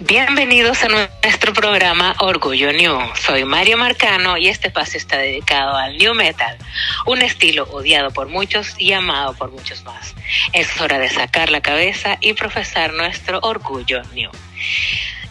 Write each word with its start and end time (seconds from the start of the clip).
Bienvenidos 0.00 0.82
a 0.82 0.88
nuestro 0.88 1.52
programa 1.52 2.16
Orgullo 2.18 2.72
New. 2.72 2.98
Soy 3.14 3.44
Mario 3.44 3.78
Marcano 3.78 4.36
y 4.36 4.48
este 4.48 4.66
espacio 4.66 4.98
está 4.98 5.18
dedicado 5.18 5.76
al 5.76 5.96
New 5.96 6.14
Metal, 6.14 6.58
un 7.06 7.22
estilo 7.22 7.62
odiado 7.70 8.10
por 8.10 8.26
muchos 8.26 8.74
y 8.76 8.92
amado 8.92 9.34
por 9.34 9.52
muchos 9.52 9.84
más. 9.84 10.16
Es 10.52 10.80
hora 10.80 10.98
de 10.98 11.08
sacar 11.10 11.50
la 11.50 11.60
cabeza 11.60 12.18
y 12.20 12.32
profesar 12.32 12.92
nuestro 12.92 13.38
Orgullo 13.42 14.02
New. 14.14 14.32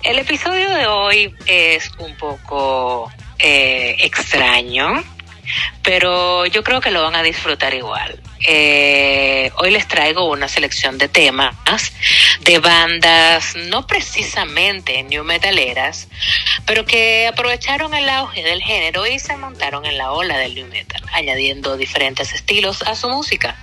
El 0.01 0.17
episodio 0.17 0.69
de 0.69 0.87
hoy 0.87 1.35
es 1.45 1.91
un 1.99 2.15
poco 2.15 3.11
eh, 3.39 3.97
extraño, 3.99 5.03
pero 5.83 6.45
yo 6.45 6.63
creo 6.63 6.79
que 6.79 6.91
lo 6.91 7.03
van 7.03 7.15
a 7.15 7.23
disfrutar 7.23 7.73
igual. 7.73 8.17
Eh, 8.45 9.51
hoy 9.57 9.71
les 9.71 9.87
traigo 9.87 10.29
una 10.29 10.47
selección 10.47 10.97
de 10.97 11.07
temas 11.07 11.55
de 12.41 12.59
bandas 12.59 13.55
no 13.55 13.87
precisamente 13.87 15.01
new 15.03 15.23
metaleras, 15.23 16.07
pero 16.65 16.85
que 16.85 17.27
aprovecharon 17.27 17.93
el 17.93 18.09
auge 18.09 18.43
del 18.43 18.61
género 18.61 19.07
y 19.07 19.17
se 19.17 19.37
montaron 19.37 19.85
en 19.85 19.97
la 19.97 20.11
ola 20.11 20.37
del 20.37 20.55
new 20.55 20.67
metal, 20.67 21.01
añadiendo 21.13 21.77
diferentes 21.77 22.33
estilos 22.33 22.81
a 22.83 22.95
su 22.95 23.09
música. 23.09 23.55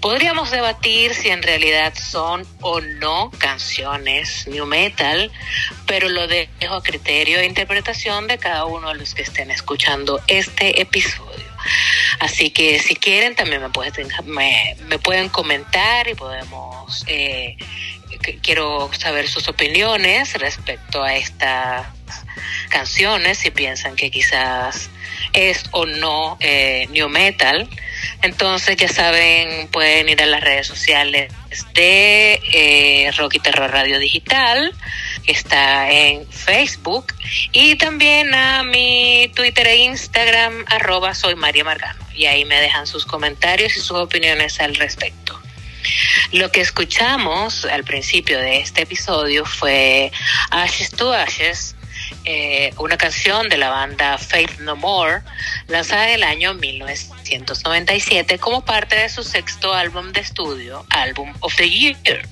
Podríamos 0.00 0.50
debatir 0.50 1.14
si 1.14 1.28
en 1.28 1.42
realidad 1.42 1.94
son 1.94 2.46
o 2.60 2.80
no 2.80 3.30
canciones 3.38 4.46
new 4.48 4.66
metal, 4.66 5.30
pero 5.86 6.08
lo 6.08 6.26
dejo 6.26 6.74
a 6.74 6.82
criterio 6.82 7.38
e 7.38 7.46
interpretación 7.46 8.26
de 8.26 8.38
cada 8.38 8.64
uno 8.64 8.88
de 8.88 8.96
los 8.96 9.14
que 9.14 9.22
estén 9.22 9.50
escuchando 9.50 10.20
este 10.26 10.80
episodio. 10.80 11.47
Así 12.20 12.50
que 12.50 12.78
si 12.78 12.96
quieren 12.96 13.34
también 13.34 13.62
me 13.62 13.70
pueden, 13.70 14.08
me, 14.24 14.98
pueden 15.02 15.28
comentar 15.28 16.08
y 16.08 16.14
podemos, 16.14 17.04
eh, 17.06 17.56
quiero 18.42 18.90
saber 18.92 19.28
sus 19.28 19.48
opiniones 19.48 20.34
respecto 20.34 21.02
a 21.02 21.14
estas 21.14 21.86
canciones, 22.68 23.38
si 23.38 23.50
piensan 23.50 23.96
que 23.96 24.10
quizás 24.10 24.90
es 25.32 25.64
o 25.72 25.86
no 25.86 26.36
eh, 26.40 26.86
new 26.90 27.08
metal. 27.08 27.68
Entonces 28.22 28.76
ya 28.76 28.88
saben, 28.88 29.68
pueden 29.68 30.08
ir 30.08 30.22
a 30.22 30.26
las 30.26 30.40
redes 30.42 30.66
sociales 30.66 31.32
de 31.74 32.40
eh, 32.52 33.10
Rock 33.16 33.36
y 33.36 33.38
Terror 33.40 33.70
Radio 33.70 33.98
Digital, 33.98 34.72
que 35.24 35.32
está 35.32 35.90
en 35.90 36.26
Facebook, 36.30 37.14
y 37.52 37.76
también 37.76 38.34
a 38.34 38.62
mi 38.62 39.30
Twitter 39.34 39.66
e 39.66 39.76
Instagram, 39.76 40.64
arroba 40.68 41.14
soy 41.14 41.34
María 41.34 41.64
Margano. 41.64 42.04
Y 42.14 42.26
ahí 42.26 42.44
me 42.44 42.60
dejan 42.60 42.86
sus 42.86 43.04
comentarios 43.04 43.76
y 43.76 43.80
sus 43.80 43.92
opiniones 43.92 44.60
al 44.60 44.74
respecto. 44.74 45.40
Lo 46.32 46.50
que 46.50 46.60
escuchamos 46.60 47.64
al 47.64 47.84
principio 47.84 48.38
de 48.38 48.58
este 48.58 48.82
episodio 48.82 49.44
fue 49.44 50.12
Ashes 50.50 50.90
to 50.90 51.12
Ashes, 51.12 51.76
eh, 52.24 52.72
una 52.78 52.96
canción 52.96 53.48
de 53.48 53.56
la 53.56 53.70
banda 53.70 54.18
Faith 54.18 54.58
No 54.60 54.76
More, 54.76 55.22
lanzada 55.66 56.08
en 56.08 56.14
el 56.14 56.22
año 56.24 56.54
1997 56.54 58.38
como 58.38 58.64
parte 58.64 58.96
de 58.96 59.08
su 59.08 59.22
sexto 59.22 59.72
álbum 59.74 60.12
de 60.12 60.20
estudio, 60.20 60.84
Album 60.90 61.32
of 61.40 61.54
the 61.56 61.68
Year. 61.68 62.22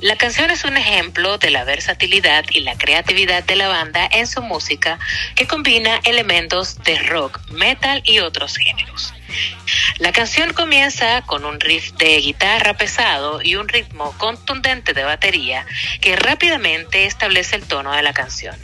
La 0.00 0.16
canción 0.16 0.50
es 0.50 0.64
un 0.64 0.76
ejemplo 0.76 1.38
de 1.38 1.50
la 1.50 1.62
versatilidad 1.62 2.44
y 2.50 2.60
la 2.60 2.76
creatividad 2.76 3.44
de 3.44 3.54
la 3.54 3.68
banda 3.68 4.08
en 4.10 4.26
su 4.26 4.42
música 4.42 4.98
que 5.36 5.46
combina 5.46 6.00
elementos 6.02 6.82
de 6.82 6.98
rock, 6.98 7.40
metal 7.50 8.02
y 8.04 8.18
otros 8.18 8.56
géneros. 8.56 9.14
La 9.98 10.12
canción 10.12 10.52
comienza 10.52 11.22
con 11.22 11.44
un 11.44 11.60
riff 11.60 11.92
de 11.92 12.16
guitarra 12.18 12.74
pesado 12.74 13.40
y 13.42 13.56
un 13.56 13.68
ritmo 13.68 14.12
contundente 14.18 14.94
de 14.94 15.04
batería 15.04 15.66
que 16.00 16.16
rápidamente 16.16 17.06
establece 17.06 17.56
el 17.56 17.62
tono 17.64 17.92
de 17.92 18.02
la 18.02 18.12
canción. 18.12 18.56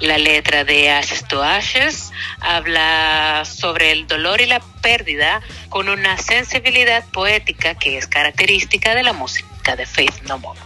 La 0.00 0.18
letra 0.18 0.64
de 0.64 0.90
Ashes 0.90 1.26
to 1.28 1.42
Ashes 1.42 2.12
habla 2.40 3.44
sobre 3.44 3.92
el 3.92 4.06
dolor 4.06 4.40
y 4.40 4.46
la 4.46 4.60
pérdida 4.60 5.40
con 5.70 5.88
una 5.88 6.18
sensibilidad 6.18 7.04
poética 7.10 7.74
que 7.74 7.96
es 7.96 8.06
característica 8.06 8.94
de 8.94 9.02
la 9.02 9.12
música 9.12 9.76
de 9.76 9.86
Faith 9.86 10.22
No 10.22 10.38
More. 10.38 10.60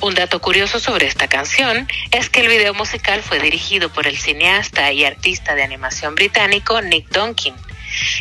Un 0.00 0.14
dato 0.14 0.40
curioso 0.40 0.78
sobre 0.78 1.06
esta 1.06 1.28
canción 1.28 1.88
es 2.12 2.30
que 2.30 2.40
el 2.40 2.48
video 2.48 2.72
musical 2.72 3.22
fue 3.22 3.40
dirigido 3.40 3.92
por 3.92 4.06
el 4.06 4.16
cineasta 4.16 4.92
y 4.92 5.04
artista 5.04 5.54
de 5.54 5.64
animación 5.64 6.14
británico 6.14 6.80
Nick 6.80 7.08
Donkin. 7.10 7.54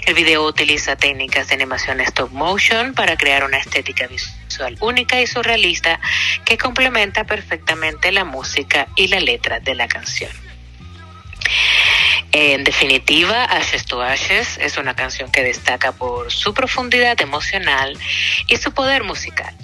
El 0.05 0.13
video 0.13 0.45
utiliza 0.45 0.95
técnicas 0.95 1.47
de 1.47 1.55
animación 1.55 1.99
stop 2.01 2.31
motion 2.31 2.93
para 2.93 3.17
crear 3.17 3.43
una 3.43 3.57
estética 3.57 4.07
visual 4.07 4.77
única 4.79 5.21
y 5.21 5.27
surrealista 5.27 5.99
que 6.45 6.57
complementa 6.57 7.25
perfectamente 7.25 8.11
la 8.11 8.23
música 8.23 8.87
y 8.95 9.07
la 9.07 9.19
letra 9.19 9.59
de 9.59 9.75
la 9.75 9.87
canción. 9.87 10.31
En 12.31 12.63
definitiva, 12.63 13.45
Ashes 13.45 13.85
to 13.85 14.01
Ashes 14.01 14.57
es 14.59 14.77
una 14.77 14.95
canción 14.95 15.31
que 15.31 15.43
destaca 15.43 15.91
por 15.91 16.31
su 16.31 16.53
profundidad 16.53 17.19
emocional 17.21 17.97
y 18.47 18.57
su 18.57 18.71
poder 18.73 19.03
musical. 19.03 19.55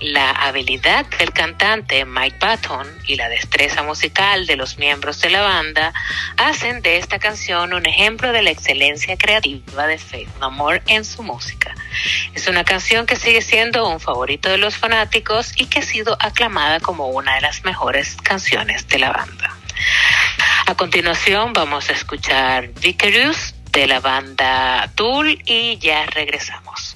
La 0.00 0.30
habilidad 0.30 1.04
del 1.18 1.30
cantante 1.30 2.06
Mike 2.06 2.38
Patton 2.40 2.86
y 3.06 3.16
la 3.16 3.28
destreza 3.28 3.82
musical 3.82 4.46
de 4.46 4.56
los 4.56 4.78
miembros 4.78 5.20
de 5.20 5.28
la 5.28 5.42
banda 5.42 5.92
hacen 6.38 6.80
de 6.80 6.96
esta 6.96 7.18
canción 7.18 7.74
un 7.74 7.84
ejemplo 7.84 8.32
de 8.32 8.40
la 8.40 8.50
excelencia 8.50 9.18
creativa 9.18 9.86
de 9.86 9.98
Faith 9.98 10.30
No 10.40 10.50
More 10.50 10.82
en 10.86 11.04
su 11.04 11.22
música. 11.22 11.74
Es 12.32 12.48
una 12.48 12.64
canción 12.64 13.04
que 13.04 13.16
sigue 13.16 13.42
siendo 13.42 13.86
un 13.86 14.00
favorito 14.00 14.48
de 14.48 14.56
los 14.56 14.78
fanáticos 14.78 15.52
y 15.56 15.66
que 15.66 15.80
ha 15.80 15.82
sido 15.82 16.16
aclamada 16.18 16.80
como 16.80 17.08
una 17.08 17.34
de 17.34 17.42
las 17.42 17.62
mejores 17.64 18.16
canciones 18.22 18.88
de 18.88 19.00
la 19.00 19.12
banda. 19.12 19.54
A 20.64 20.74
continuación 20.76 21.52
vamos 21.52 21.90
a 21.90 21.92
escuchar 21.92 22.68
Vicarious 22.80 23.54
de 23.70 23.86
la 23.86 24.00
banda 24.00 24.90
Tool 24.94 25.42
y 25.44 25.76
ya 25.76 26.06
regresamos. 26.06 26.89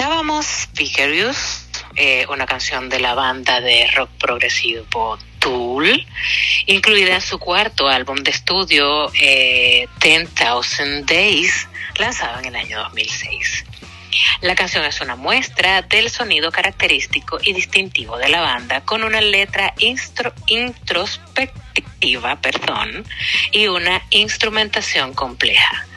Escuchábamos 0.00 0.70
Vicarious, 0.72 1.66
eh, 1.94 2.24
una 2.30 2.46
canción 2.46 2.88
de 2.88 3.00
la 3.00 3.12
banda 3.14 3.60
de 3.60 3.86
rock 3.88 4.08
progresivo 4.18 5.18
Tool, 5.38 6.06
incluida 6.64 7.16
en 7.16 7.20
su 7.20 7.38
cuarto 7.38 7.86
álbum 7.86 8.16
de 8.16 8.30
estudio 8.30 9.12
eh, 9.12 9.88
10,000 10.00 11.04
Days, 11.04 11.68
lanzado 11.98 12.38
en 12.38 12.46
el 12.46 12.56
año 12.56 12.78
2006. 12.78 13.66
La 14.40 14.54
canción 14.54 14.86
es 14.86 15.02
una 15.02 15.16
muestra 15.16 15.82
del 15.82 16.08
sonido 16.08 16.50
característico 16.50 17.38
y 17.42 17.52
distintivo 17.52 18.16
de 18.16 18.30
la 18.30 18.40
banda, 18.40 18.80
con 18.80 19.04
una 19.04 19.20
letra 19.20 19.74
introspectiva 20.46 22.40
perdón, 22.40 23.04
y 23.52 23.66
una 23.66 24.00
instrumentación 24.08 25.12
compleja. 25.12 25.89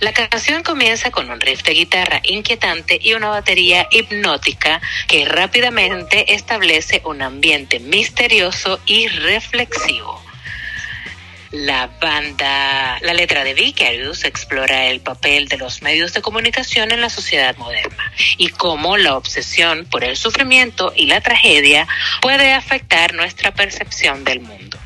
La 0.00 0.12
canción 0.12 0.62
comienza 0.62 1.10
con 1.10 1.30
un 1.30 1.40
riff 1.40 1.62
de 1.62 1.74
guitarra 1.74 2.20
inquietante 2.24 2.98
y 3.02 3.14
una 3.14 3.28
batería 3.28 3.86
hipnótica 3.90 4.80
que 5.08 5.24
rápidamente 5.24 6.34
establece 6.34 7.02
un 7.04 7.22
ambiente 7.22 7.80
misterioso 7.80 8.80
y 8.86 9.08
reflexivo. 9.08 10.22
La 11.54 11.88
banda, 12.00 12.98
la 13.00 13.14
letra 13.14 13.44
de 13.44 13.54
Vicarious 13.54 14.24
explora 14.24 14.86
el 14.86 15.00
papel 15.00 15.46
de 15.46 15.56
los 15.56 15.82
medios 15.82 16.12
de 16.12 16.20
comunicación 16.20 16.90
en 16.90 17.00
la 17.00 17.08
sociedad 17.08 17.56
moderna 17.58 18.12
y 18.38 18.48
cómo 18.48 18.96
la 18.96 19.16
obsesión 19.16 19.86
por 19.88 20.02
el 20.02 20.16
sufrimiento 20.16 20.92
y 20.96 21.06
la 21.06 21.20
tragedia 21.20 21.86
puede 22.20 22.52
afectar 22.52 23.14
nuestra 23.14 23.54
percepción 23.54 24.24
del 24.24 24.40
mundo. 24.40 24.78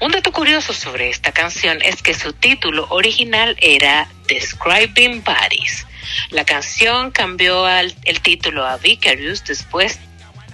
Un 0.00 0.12
dato 0.12 0.30
curioso 0.30 0.72
sobre 0.72 1.08
esta 1.08 1.32
canción 1.32 1.82
es 1.82 2.02
que 2.02 2.14
su 2.14 2.32
título 2.32 2.86
original 2.90 3.56
era 3.60 4.08
Describing 4.28 5.24
Bodies. 5.24 5.86
La 6.30 6.44
canción 6.44 7.10
cambió 7.10 7.68
el 7.68 8.20
título 8.22 8.64
a 8.64 8.76
Vicarious 8.76 9.44
después 9.44 9.98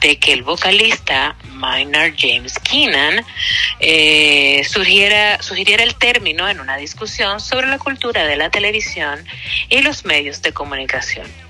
de 0.01 0.19
que 0.19 0.33
el 0.33 0.45
vocalista 0.45 1.37
Maynard 1.51 2.15
James 2.17 2.59
Keenan 2.59 3.25
eh, 3.81 4.63
sugiriera 4.67 5.39
el 5.83 5.95
término 5.97 6.49
en 6.49 6.61
una 6.61 6.79
discusión 6.79 7.39
sobre 7.39 7.67
la 7.67 7.79
cultura 7.79 8.25
de 8.25 8.37
la 8.37 8.49
televisión 8.49 9.27
y 9.69 9.83
los 9.83 10.07
medios 10.07 10.41
de 10.41 10.53
comunicación. 10.53 11.44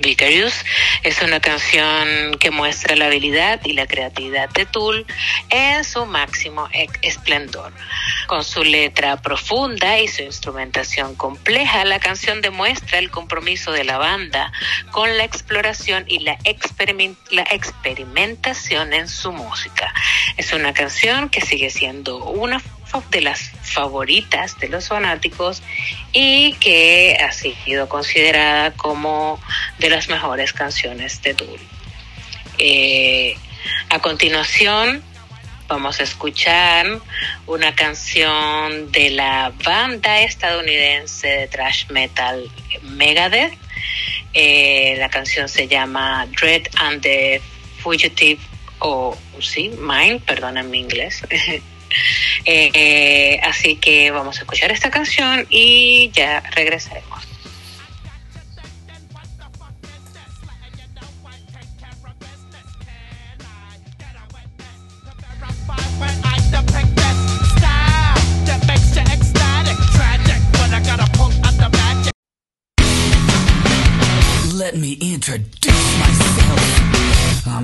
Vicarious 0.00 0.64
es 1.02 1.22
una 1.22 1.40
canción 1.40 2.36
que 2.38 2.50
muestra 2.50 2.96
la 2.96 3.06
habilidad 3.06 3.60
y 3.64 3.74
la 3.74 3.86
creatividad 3.86 4.48
de 4.50 4.66
Tool 4.66 5.06
en 5.50 5.84
su 5.84 6.04
máximo 6.06 6.68
e- 6.72 6.88
esplendor. 7.02 7.72
Con 8.26 8.44
su 8.44 8.64
letra 8.64 9.20
profunda 9.22 9.98
y 9.98 10.08
su 10.08 10.22
instrumentación 10.22 11.14
compleja, 11.14 11.84
la 11.84 12.00
canción 12.00 12.40
demuestra 12.40 12.98
el 12.98 13.10
compromiso 13.10 13.70
de 13.72 13.84
la 13.84 13.98
banda 13.98 14.52
con 14.90 15.16
la 15.16 15.24
exploración 15.24 16.04
y 16.08 16.20
la, 16.20 16.36
experimen- 16.38 17.16
la 17.30 17.42
experimentación 17.50 18.92
en 18.92 19.08
su 19.08 19.32
música. 19.32 19.92
Es 20.36 20.52
una 20.52 20.72
canción 20.72 21.28
que 21.28 21.40
sigue 21.40 21.70
siendo 21.70 22.24
una 22.24 22.60
de 23.10 23.20
las 23.20 23.50
favoritas 23.62 24.58
de 24.58 24.68
los 24.68 24.88
fanáticos 24.88 25.62
y 26.12 26.52
que 26.54 27.16
ha 27.20 27.32
sido 27.32 27.88
considerada 27.88 28.72
como 28.72 29.40
de 29.78 29.90
las 29.90 30.08
mejores 30.08 30.52
canciones 30.52 31.20
de 31.22 31.34
Tool. 31.34 31.60
Eh, 32.58 33.36
a 33.88 33.98
continuación 33.98 35.02
vamos 35.66 35.98
a 35.98 36.04
escuchar 36.04 36.86
una 37.46 37.74
canción 37.74 38.92
de 38.92 39.10
la 39.10 39.52
banda 39.64 40.20
estadounidense 40.20 41.26
de 41.26 41.48
thrash 41.48 41.86
metal 41.90 42.48
Megadeth. 42.82 43.54
Eh, 44.34 44.96
la 44.98 45.08
canción 45.08 45.48
se 45.48 45.66
llama 45.66 46.26
Dread 46.38 46.62
and 46.76 47.02
the 47.02 47.40
Fugitive 47.78 48.40
o 48.78 49.16
sí, 49.40 49.70
Mind, 49.78 50.22
perdona 50.22 50.62
mi 50.62 50.78
inglés. 50.78 51.22
Eh, 52.44 53.40
así 53.42 53.76
que 53.76 54.10
vamos 54.10 54.38
a 54.38 54.40
escuchar 54.40 54.70
esta 54.72 54.90
canción 54.90 55.46
y 55.50 56.10
ya 56.12 56.40
regresaremos. 56.54 57.34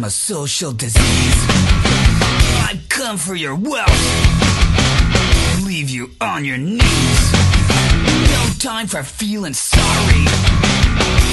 I'm 0.00 0.04
a 0.04 0.10
social 0.10 0.72
disease. 0.72 1.69
Come 3.00 3.16
for 3.16 3.34
your 3.34 3.54
wealth. 3.54 3.90
Leave 5.64 5.88
you 5.88 6.10
on 6.20 6.44
your 6.44 6.58
knees. 6.58 7.32
No 7.32 8.50
time 8.58 8.88
for 8.88 9.02
feeling 9.02 9.54
sorry. 9.54 10.26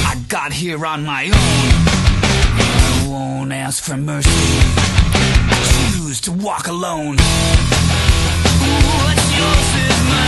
I 0.05 0.15
got 0.29 0.53
here 0.53 0.85
on 0.85 1.03
my 1.03 1.25
own. 1.25 1.33
I 1.33 3.07
won't 3.09 3.51
ask 3.51 3.83
for 3.83 3.97
mercy. 3.97 4.29
I 4.29 5.91
choose 5.91 6.21
to 6.21 6.31
walk 6.31 6.67
alone. 6.67 7.17
What's 9.03 9.37
yours 9.37 9.75
is 9.91 10.03
mine. 10.09 10.26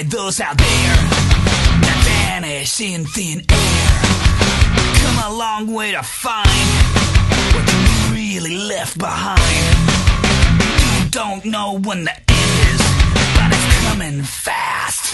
By 0.00 0.08
those 0.08 0.40
out 0.40 0.56
there 0.56 0.96
that 1.82 2.02
vanish 2.04 2.80
in 2.80 3.04
thin 3.04 3.40
air. 3.50 3.90
Come 5.02 5.32
a 5.32 5.36
long 5.36 5.74
way 5.74 5.92
to 5.92 6.02
find 6.02 6.46
what 7.52 7.66
you 7.72 8.14
really 8.14 8.56
left 8.56 8.98
behind. 8.98 9.40
You 11.02 11.10
don't 11.10 11.44
know 11.44 11.78
when 11.78 12.04
the 12.04 12.12
end 12.12 12.52
is, 12.72 12.80
but 13.34 13.52
it's 13.52 13.88
coming 13.88 14.22
fast. 14.22 15.09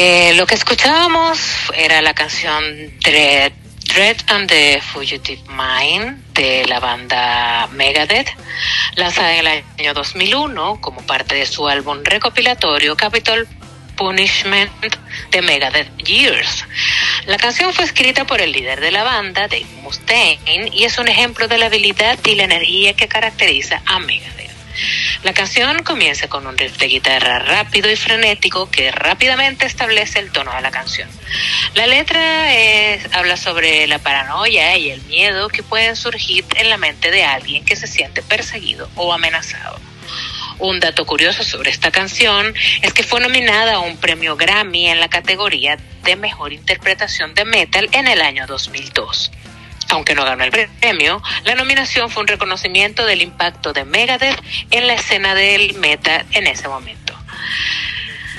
Eh, 0.00 0.32
lo 0.34 0.46
que 0.46 0.54
escuchábamos 0.54 1.40
era 1.74 2.00
la 2.02 2.14
canción 2.14 2.62
Dread, 3.00 3.50
Dread 3.92 4.16
and 4.28 4.48
the 4.48 4.80
Fugitive 4.80 5.42
Mind 5.48 6.22
de 6.34 6.64
la 6.66 6.78
banda 6.78 7.66
Megadeth, 7.72 8.28
lanzada 8.94 9.32
en 9.34 9.40
el 9.40 9.64
año 9.76 9.94
2001 9.94 10.80
como 10.80 11.02
parte 11.02 11.34
de 11.34 11.46
su 11.46 11.66
álbum 11.66 12.04
recopilatorio 12.04 12.96
Capitol 12.96 13.48
Punishment 13.96 14.70
de 15.32 15.42
Megadeth 15.42 15.90
Years. 16.04 16.64
La 17.26 17.36
canción 17.36 17.74
fue 17.74 17.84
escrita 17.84 18.24
por 18.24 18.40
el 18.40 18.52
líder 18.52 18.80
de 18.80 18.92
la 18.92 19.02
banda, 19.02 19.48
Dave 19.48 19.66
Mustaine, 19.82 20.70
y 20.72 20.84
es 20.84 20.96
un 20.98 21.08
ejemplo 21.08 21.48
de 21.48 21.58
la 21.58 21.66
habilidad 21.66 22.16
y 22.24 22.36
la 22.36 22.44
energía 22.44 22.94
que 22.94 23.08
caracteriza 23.08 23.82
a 23.84 23.98
Megadeth. 23.98 24.37
La 25.24 25.34
canción 25.34 25.82
comienza 25.82 26.28
con 26.28 26.46
un 26.46 26.56
riff 26.56 26.78
de 26.78 26.86
guitarra 26.86 27.40
rápido 27.40 27.90
y 27.90 27.96
frenético 27.96 28.70
que 28.70 28.92
rápidamente 28.92 29.66
establece 29.66 30.20
el 30.20 30.30
tono 30.30 30.52
de 30.54 30.60
la 30.60 30.70
canción. 30.70 31.08
La 31.74 31.88
letra 31.88 32.46
habla 33.12 33.36
sobre 33.36 33.88
la 33.88 33.98
paranoia 33.98 34.76
y 34.78 34.90
el 34.90 35.02
miedo 35.02 35.48
que 35.48 35.64
pueden 35.64 35.96
surgir 35.96 36.44
en 36.54 36.70
la 36.70 36.76
mente 36.76 37.10
de 37.10 37.24
alguien 37.24 37.64
que 37.64 37.74
se 37.74 37.88
siente 37.88 38.22
perseguido 38.22 38.88
o 38.94 39.12
amenazado. 39.12 39.80
Un 40.60 40.80
dato 40.80 41.04
curioso 41.04 41.42
sobre 41.44 41.70
esta 41.70 41.90
canción 41.90 42.54
es 42.82 42.92
que 42.92 43.02
fue 43.02 43.20
nominada 43.20 43.74
a 43.74 43.80
un 43.80 43.96
premio 43.96 44.36
Grammy 44.36 44.88
en 44.88 45.00
la 45.00 45.08
categoría 45.08 45.78
de 46.04 46.16
Mejor 46.16 46.52
Interpretación 46.52 47.34
de 47.34 47.44
Metal 47.44 47.88
en 47.92 48.06
el 48.06 48.22
año 48.22 48.46
2002. 48.46 49.30
Aunque 49.88 50.14
no 50.14 50.24
ganó 50.24 50.44
el 50.44 50.50
premio, 50.50 51.22
la 51.44 51.54
nominación 51.54 52.10
fue 52.10 52.22
un 52.22 52.28
reconocimiento 52.28 53.06
del 53.06 53.22
impacto 53.22 53.72
de 53.72 53.84
Megadeth 53.84 54.38
en 54.70 54.86
la 54.86 54.94
escena 54.94 55.34
del 55.34 55.74
metal 55.74 56.26
en 56.32 56.46
ese 56.46 56.68
momento. 56.68 57.14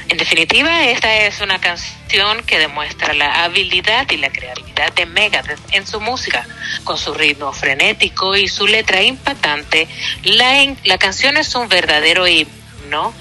En 0.10 0.18
definitiva, 0.18 0.86
esta 0.86 1.16
es 1.18 1.40
una 1.40 1.60
canción 1.60 2.44
que 2.44 2.58
demuestra 2.58 3.14
la 3.14 3.44
habilidad 3.44 4.10
y 4.10 4.18
la 4.18 4.32
creatividad 4.32 4.92
de 4.94 5.06
Megadeth 5.06 5.60
en 5.72 5.86
su 5.86 6.02
música, 6.02 6.48
con 6.84 6.98
su 6.98 7.14
ritmo 7.14 7.54
frenético 7.54 8.36
y 8.36 8.48
su 8.48 8.66
letra 8.66 9.04
impactante. 9.04 9.88
La, 10.24 10.66
la 10.84 10.98
canción 10.98 11.38
es 11.38 11.54
un 11.54 11.70
verdadero 11.70 12.28
himno 12.28 13.14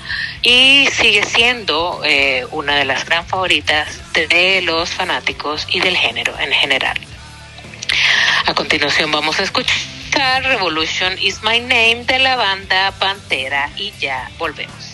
y 0.42 0.88
sigue 0.92 1.24
siendo 1.24 2.00
eh, 2.04 2.46
una 2.52 2.76
de 2.76 2.86
las 2.86 3.04
gran 3.04 3.26
favoritas 3.26 4.00
de 4.14 4.62
los 4.62 4.88
fanáticos 4.88 5.66
y 5.70 5.80
del 5.80 5.96
género 5.96 6.38
en 6.38 6.52
general. 6.52 6.98
A 8.46 8.54
continuación 8.54 9.10
vamos 9.10 9.38
a 9.40 9.42
escuchar 9.42 10.42
Revolution 10.42 11.18
is 11.18 11.42
My 11.42 11.60
Name 11.60 12.04
de 12.06 12.18
la 12.18 12.36
banda 12.36 12.92
Pantera 12.98 13.70
y 13.76 13.92
ya 13.98 14.30
volvemos. 14.38 14.87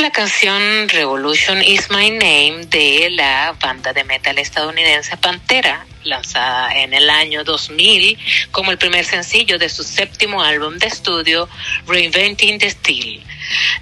La 0.00 0.10
canción 0.10 0.88
Revolution 0.88 1.62
is 1.62 1.90
My 1.90 2.08
Name 2.08 2.64
de 2.70 3.10
la 3.10 3.54
banda 3.60 3.92
de 3.92 4.02
metal 4.02 4.38
estadounidense 4.38 5.18
Pantera, 5.18 5.84
lanzada 6.04 6.74
en 6.74 6.94
el 6.94 7.10
año 7.10 7.44
2000 7.44 8.18
como 8.50 8.70
el 8.70 8.78
primer 8.78 9.04
sencillo 9.04 9.58
de 9.58 9.68
su 9.68 9.84
séptimo 9.84 10.42
álbum 10.42 10.78
de 10.78 10.86
estudio 10.86 11.50
Reinventing 11.86 12.58
the 12.58 12.70
Steel. 12.70 13.22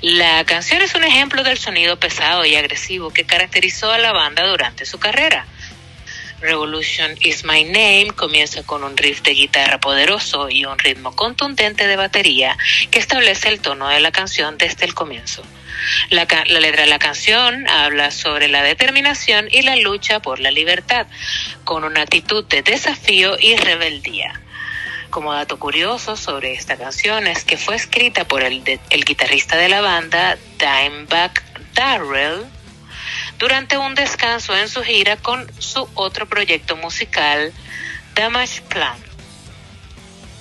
La 0.00 0.44
canción 0.44 0.83
es 0.83 0.96
un 0.96 1.04
ejemplo 1.04 1.44
del 1.44 1.57
sonido 1.57 2.00
pesado 2.00 2.44
y 2.44 2.57
agresivo 2.57 3.12
que 3.12 3.24
caracterizó 3.24 3.92
a 3.92 3.98
la 3.98 4.12
banda 4.12 4.44
durante 4.48 4.87
su 4.87 4.98
carrera. 4.98 5.46
Revolution 6.40 7.16
is 7.20 7.44
My 7.44 7.64
Name 7.64 8.12
comienza 8.14 8.62
con 8.62 8.85
un 8.85 8.96
riff 8.96 9.22
de 9.22 9.33
guitarra 9.33 9.79
poderoso 9.81 10.48
y 10.48 10.64
un 10.64 10.79
ritmo 10.79 11.14
contundente 11.16 11.88
de 11.88 11.96
batería 11.96 12.57
que 12.92 13.01
establece 13.01 13.48
el 13.48 13.61
tono 13.61 13.88
de 13.88 13.98
la 13.98 14.12
canción 14.12 14.57
desde 14.57 14.87
el 14.87 14.94
comienzo. 14.94 15.42
La, 16.11 16.27
letra 16.46 16.83
de 16.83 16.88
la 16.88 17.01
canción 17.01 17.66
habla 17.68 18.12
sobre 18.12 18.46
la 18.46 18.62
determinación 18.62 19.48
y 19.51 19.62
la 19.62 19.77
lucha 19.77 20.20
por 20.20 20.38
la 20.38 20.53
libertad, 20.53 21.07
con 21.64 21.83
una 21.83 22.03
actitud 22.03 22.44
de 22.44 22.62
desafío 22.62 23.37
y 23.40 23.57
rebeldía. 23.57 24.40
Como 25.11 25.33
dato 25.33 25.59
curioso 25.59 26.16
sobre 26.16 26.53
esta 26.53 26.77
canción 26.77 27.27
es 27.27 27.44
que 27.44 27.57
fue 27.57 27.74
escrita 27.74 28.29
por 28.29 28.42
el 28.42 28.62
guitarrista 28.90 29.57
de 29.57 29.68
la 29.68 29.81
banda, 29.81 30.38
Dimebag 30.59 31.42
Darrell, 31.74 32.44
durante 33.38 33.79
un 33.79 33.94
descanso 33.94 34.57
en 34.57 34.68
su 34.68 34.83
gira 34.83 35.16
con 35.16 35.51
su 35.61 35.88
otro 35.94 36.27
proyecto 36.27 36.77
musical, 36.77 37.53
Damage 38.14 38.62
Plan. 38.62 38.98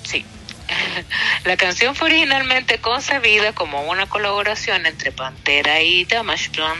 Sí. 0.02 0.24
La 1.44 1.56
canción 1.56 1.94
fue 1.94 2.08
originalmente 2.08 2.78
concebida 2.78 3.52
como 3.52 3.82
una 3.82 4.06
colaboración 4.06 4.84
entre 4.86 5.12
Pantera 5.12 5.80
y 5.80 6.04
Damage 6.04 6.50
Plan, 6.50 6.76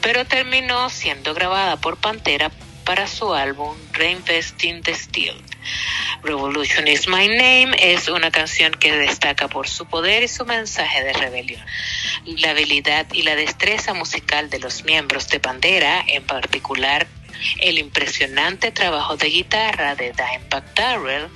pero 0.00 0.24
terminó 0.24 0.88
siendo 0.88 1.34
grabada 1.34 1.76
por 1.76 1.96
Pantera 1.96 2.50
para 2.84 3.06
su 3.06 3.34
álbum 3.34 3.76
Reinvesting 3.92 4.82
the 4.82 4.94
Steel. 4.94 5.49
Revolution 6.22 6.86
is 6.86 7.08
My 7.08 7.28
Name 7.28 7.74
es 7.78 8.08
una 8.08 8.30
canción 8.30 8.72
que 8.72 8.92
destaca 8.92 9.48
por 9.48 9.68
su 9.68 9.86
poder 9.86 10.22
y 10.22 10.28
su 10.28 10.44
mensaje 10.44 11.02
de 11.02 11.12
rebelión. 11.12 11.64
La 12.26 12.50
habilidad 12.50 13.06
y 13.12 13.22
la 13.22 13.34
destreza 13.36 13.94
musical 13.94 14.50
de 14.50 14.58
los 14.58 14.84
miembros 14.84 15.28
de 15.28 15.40
Pantera, 15.40 16.04
en 16.06 16.22
particular 16.24 17.06
el 17.60 17.78
impresionante 17.78 18.70
trabajo 18.70 19.16
de 19.16 19.28
guitarra 19.28 19.94
de 19.94 20.12
Dimebag 20.12 20.74
Darrell, 20.74 21.28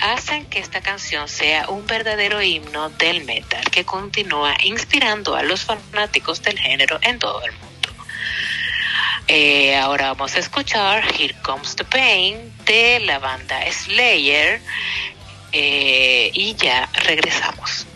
hacen 0.00 0.46
que 0.46 0.58
esta 0.58 0.80
canción 0.80 1.28
sea 1.28 1.68
un 1.68 1.86
verdadero 1.86 2.42
himno 2.42 2.90
del 2.90 3.24
metal 3.24 3.64
que 3.70 3.84
continúa 3.84 4.54
inspirando 4.62 5.34
a 5.34 5.42
los 5.42 5.64
fanáticos 5.64 6.42
del 6.42 6.58
género 6.58 6.98
en 7.02 7.18
todo 7.18 7.42
el 7.44 7.52
mundo. 7.52 7.67
Eh, 9.30 9.76
ahora 9.76 10.14
vamos 10.14 10.34
a 10.36 10.38
escuchar 10.38 11.04
Here 11.14 11.34
Comes 11.42 11.76
the 11.76 11.84
Pain 11.84 12.50
de 12.64 12.98
la 13.00 13.18
banda 13.18 13.60
Slayer 13.70 14.58
eh, 15.52 16.30
y 16.32 16.54
ya 16.54 16.88
regresamos. 17.04 17.87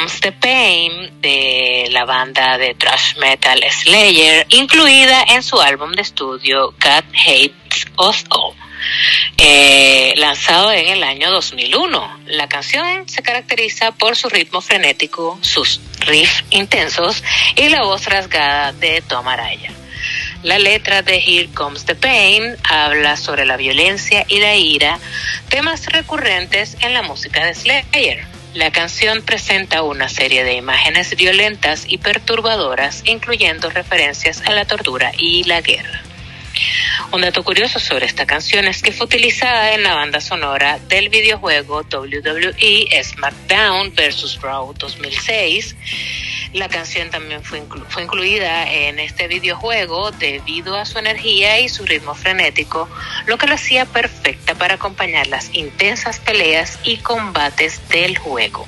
Comes 0.00 0.20
the 0.22 0.32
Pain 0.32 1.20
de 1.20 1.88
la 1.90 2.06
banda 2.06 2.56
de 2.56 2.72
thrash 2.72 3.18
metal 3.18 3.62
Slayer, 3.70 4.46
incluida 4.48 5.26
en 5.28 5.42
su 5.42 5.60
álbum 5.60 5.92
de 5.92 6.00
estudio 6.00 6.70
God 6.70 7.04
Hates 7.12 7.86
Us 7.98 8.24
All, 8.30 8.54
eh, 9.36 10.14
lanzado 10.16 10.72
en 10.72 10.88
el 10.88 11.04
año 11.04 11.30
2001. 11.30 12.18
La 12.28 12.48
canción 12.48 13.10
se 13.10 13.22
caracteriza 13.22 13.92
por 13.92 14.16
su 14.16 14.30
ritmo 14.30 14.62
frenético, 14.62 15.38
sus 15.42 15.82
riffs 15.98 16.44
intensos 16.48 17.22
y 17.56 17.68
la 17.68 17.82
voz 17.82 18.06
rasgada 18.06 18.72
de 18.72 19.02
Tom 19.02 19.28
Araya. 19.28 19.70
La 20.42 20.58
letra 20.58 21.02
de 21.02 21.16
Here 21.18 21.50
Comes 21.52 21.84
the 21.84 21.94
Pain 21.94 22.56
habla 22.64 23.18
sobre 23.18 23.44
la 23.44 23.58
violencia 23.58 24.24
y 24.28 24.38
la 24.38 24.56
ira, 24.56 24.98
temas 25.50 25.84
recurrentes 25.92 26.78
en 26.80 26.94
la 26.94 27.02
música 27.02 27.44
de 27.44 27.54
Slayer. 27.54 28.29
La 28.54 28.72
canción 28.72 29.22
presenta 29.22 29.82
una 29.82 30.08
serie 30.08 30.42
de 30.42 30.54
imágenes 30.54 31.14
violentas 31.16 31.84
y 31.86 31.98
perturbadoras, 31.98 33.02
incluyendo 33.04 33.70
referencias 33.70 34.42
a 34.44 34.50
la 34.50 34.64
tortura 34.64 35.12
y 35.16 35.44
la 35.44 35.60
guerra. 35.60 36.02
Un 37.12 37.20
dato 37.20 37.44
curioso 37.44 37.78
sobre 37.78 38.06
esta 38.06 38.26
canción 38.26 38.66
es 38.66 38.82
que 38.82 38.90
fue 38.90 39.06
utilizada 39.06 39.74
en 39.74 39.84
la 39.84 39.94
banda 39.94 40.20
sonora 40.20 40.80
del 40.88 41.10
videojuego 41.10 41.82
WWE 41.92 42.88
SmackDown 43.04 43.94
vs. 43.94 44.40
Raw 44.42 44.74
2006. 44.76 45.76
La 46.52 46.68
canción 46.68 47.10
también 47.10 47.44
fue, 47.44 47.62
fue 47.88 48.02
incluida 48.02 48.70
en 48.72 48.98
este 48.98 49.28
videojuego 49.28 50.10
debido 50.10 50.76
a 50.76 50.84
su 50.84 50.98
energía 50.98 51.60
y 51.60 51.68
su 51.68 51.86
ritmo 51.86 52.14
frenético, 52.14 52.88
lo 53.26 53.38
que 53.38 53.46
la 53.46 53.54
hacía 53.54 53.84
perfecta 53.84 54.56
para 54.56 54.74
acompañar 54.74 55.28
las 55.28 55.54
intensas 55.54 56.18
peleas 56.18 56.78
y 56.82 56.96
combates 56.96 57.88
del 57.88 58.18
juego. 58.18 58.66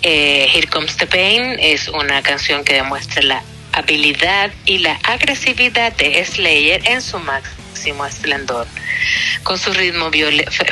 Eh, 0.00 0.48
Here 0.52 0.66
Comes 0.66 0.96
the 0.96 1.06
Pain 1.06 1.58
es 1.60 1.88
una 1.88 2.22
canción 2.22 2.64
que 2.64 2.74
demuestra 2.74 3.22
la 3.22 3.42
habilidad 3.72 4.50
y 4.64 4.78
la 4.78 4.98
agresividad 5.02 5.92
de 5.96 6.24
Slayer 6.24 6.86
en 6.86 7.02
su 7.02 7.18
máximo 7.18 7.63
esplendor. 8.06 8.66
Con 9.42 9.58
su 9.58 9.72
ritmo 9.72 10.10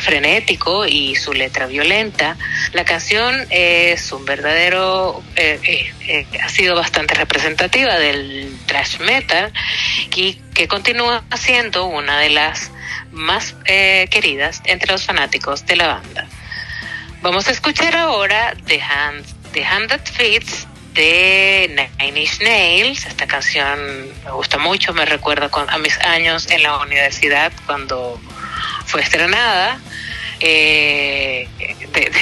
frenético 0.00 0.86
y 0.86 1.14
su 1.16 1.32
letra 1.32 1.66
violenta, 1.66 2.36
la 2.72 2.84
canción 2.84 3.46
es 3.50 4.10
un 4.12 4.24
verdadero, 4.24 5.22
eh, 5.36 5.60
eh, 5.62 5.92
eh, 6.08 6.26
ha 6.42 6.48
sido 6.48 6.74
bastante 6.74 7.14
representativa 7.14 7.98
del 7.98 8.56
thrash 8.66 8.98
metal 9.00 9.52
y 10.16 10.34
que 10.54 10.68
continúa 10.68 11.24
siendo 11.36 11.86
una 11.86 12.18
de 12.18 12.30
las 12.30 12.70
más 13.10 13.54
queridas 13.64 14.62
entre 14.64 14.90
los 14.90 15.04
fanáticos 15.04 15.66
de 15.66 15.76
la 15.76 15.88
banda. 15.88 16.26
Vamos 17.20 17.46
a 17.48 17.50
escuchar 17.50 17.94
ahora 17.94 18.54
The 18.66 18.80
Hand, 18.80 19.24
The 19.52 19.64
Hand 19.64 19.88
That 19.88 20.06
Fits 20.06 20.66
de 20.95 21.88
Nine 21.99 22.20
Inch 22.20 22.40
Nails. 22.40 23.07
Esta 23.07 23.26
canción 23.26 23.78
me 24.24 24.30
gusta 24.30 24.59
mucho, 24.59 24.93
me 24.93 25.05
recuerda 25.05 25.51
a 25.68 25.78
mis 25.78 25.99
años 26.01 26.51
en 26.51 26.62
la 26.62 26.78
universidad 26.78 27.53
cuando 27.66 28.20
fue 28.86 29.03
estrenada. 29.03 29.80
Eh, 30.40 31.49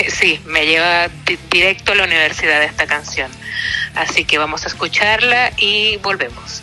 sí, 0.08 0.40
me 0.46 0.66
lleva 0.66 1.08
directo 1.50 1.92
a 1.92 1.94
la 1.94 2.04
universidad 2.04 2.62
esta 2.62 2.86
canción. 2.86 3.30
Así 3.94 4.24
que 4.24 4.38
vamos 4.38 4.64
a 4.64 4.68
escucharla 4.68 5.52
y 5.56 5.96
volvemos. 5.98 6.62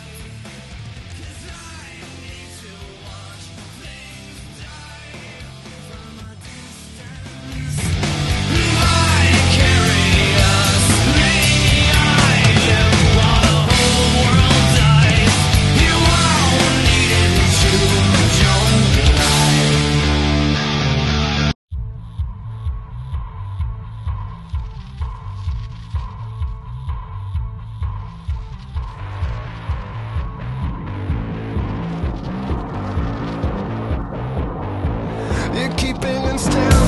You're 35.58 35.74
keeping 35.74 36.24
us 36.26 36.46
down. 36.46 36.87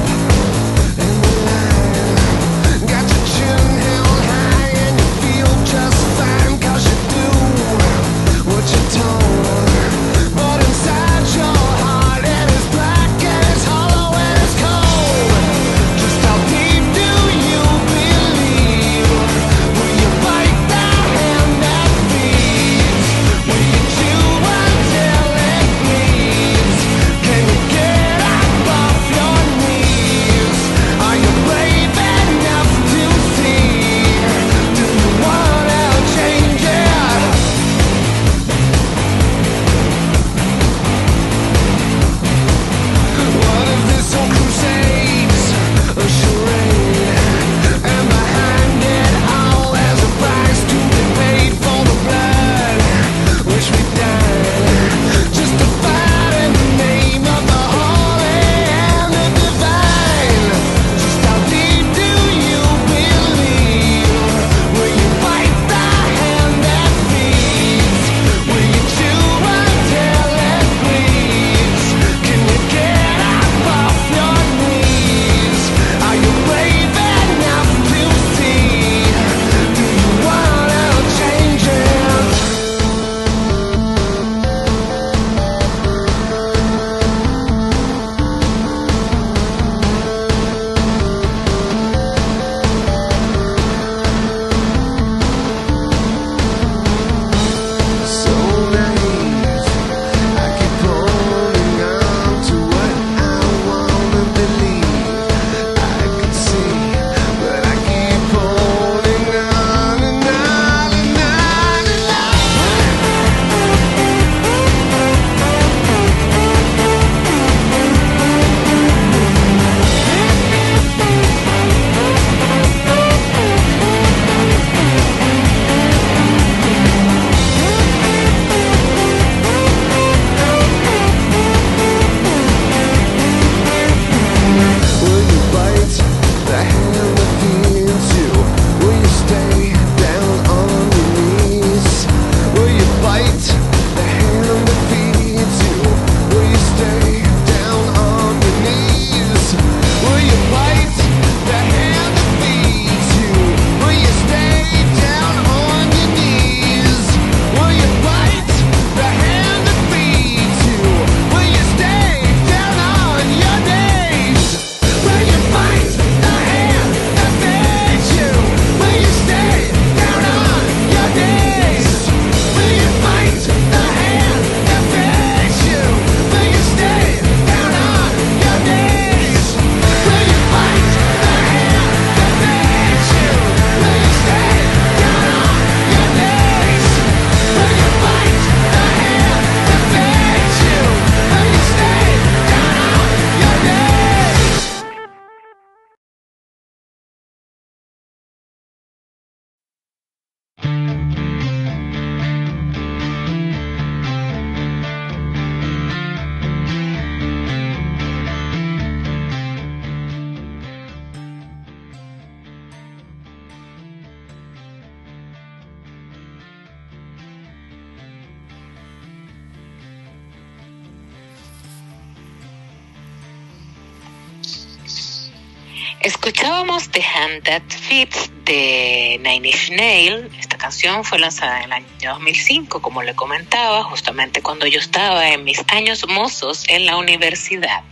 The 226.88 227.02
Hand 227.02 227.42
That 227.44 227.62
Fits 227.68 228.30
de 228.44 229.18
Nine 229.22 229.46
Inch 229.46 229.70
Nails. 229.70 230.32
Esta 230.38 230.56
canción 230.56 231.04
fue 231.04 231.18
lanzada 231.18 231.58
en 231.58 231.64
el 231.64 231.72
año 231.72 232.12
2005, 232.14 232.80
como 232.80 233.02
le 233.02 233.14
comentaba, 233.14 233.82
justamente 233.84 234.42
cuando 234.42 234.66
yo 234.66 234.80
estaba 234.80 235.30
en 235.30 235.44
mis 235.44 235.62
años 235.68 236.06
mozos 236.08 236.64
en 236.68 236.86
la 236.86 236.96
universidad. 236.96 237.82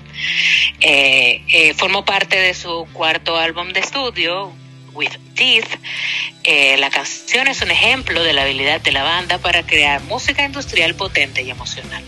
Eh, 0.80 1.42
eh, 1.48 1.74
formó 1.74 2.04
parte 2.04 2.36
de 2.36 2.54
su 2.54 2.88
cuarto 2.92 3.36
álbum 3.36 3.72
de 3.72 3.80
estudio, 3.80 4.52
With 4.92 5.12
Teeth. 5.34 5.78
Eh, 6.44 6.76
la 6.78 6.90
canción 6.90 7.46
es 7.48 7.62
un 7.62 7.70
ejemplo 7.70 8.22
de 8.22 8.32
la 8.32 8.42
habilidad 8.42 8.80
de 8.80 8.92
la 8.92 9.02
banda 9.02 9.38
para 9.38 9.64
crear 9.64 10.02
música 10.02 10.44
industrial 10.44 10.94
potente 10.94 11.42
y 11.42 11.50
emocional. 11.50 12.02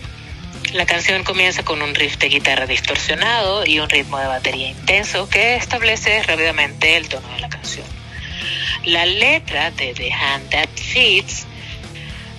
La 0.73 0.85
canción 0.85 1.25
comienza 1.25 1.63
con 1.63 1.81
un 1.81 1.93
riff 1.93 2.17
de 2.17 2.29
guitarra 2.29 2.65
distorsionado 2.65 3.65
y 3.65 3.79
un 3.79 3.89
ritmo 3.89 4.19
de 4.19 4.27
batería 4.27 4.69
intenso 4.69 5.27
que 5.27 5.55
establece 5.55 6.23
rápidamente 6.23 6.95
el 6.95 7.09
tono 7.09 7.27
de 7.27 7.41
la 7.41 7.49
canción. 7.49 7.85
La 8.85 9.05
letra 9.05 9.71
de 9.71 9.93
The 9.93 10.13
Hand 10.13 10.49
That 10.49 10.69
Feeds 10.75 11.45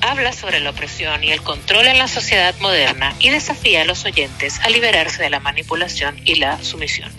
habla 0.00 0.32
sobre 0.32 0.60
la 0.60 0.70
opresión 0.70 1.22
y 1.22 1.30
el 1.30 1.42
control 1.42 1.86
en 1.86 1.98
la 1.98 2.08
sociedad 2.08 2.54
moderna 2.60 3.14
y 3.20 3.28
desafía 3.28 3.82
a 3.82 3.84
los 3.84 4.06
oyentes 4.06 4.60
a 4.60 4.70
liberarse 4.70 5.22
de 5.22 5.30
la 5.30 5.38
manipulación 5.38 6.18
y 6.24 6.36
la 6.36 6.62
sumisión. 6.62 7.12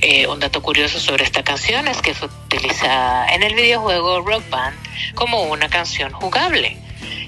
Eh, 0.00 0.28
un 0.28 0.38
dato 0.38 0.62
curioso 0.62 1.00
sobre 1.00 1.24
esta 1.24 1.42
canción 1.42 1.88
es 1.88 2.00
que 2.00 2.14
fue 2.14 2.28
utilizada 2.28 3.34
en 3.34 3.42
el 3.42 3.54
videojuego 3.54 4.20
Rock 4.20 4.48
Band 4.48 4.76
como 5.14 5.42
una 5.42 5.68
canción 5.68 6.12
jugable. 6.12 6.83